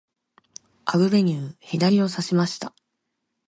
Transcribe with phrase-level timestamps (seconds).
[0.85, 2.73] アグベニュー、左をさしました。